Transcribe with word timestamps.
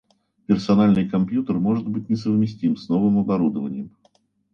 Персональный 0.47 1.07
компьютер 1.07 1.59
может 1.59 1.87
быть 1.87 2.09
несовместим 2.09 2.75
с 2.75 2.89
новым 2.89 3.19
оборудованием 3.19 3.91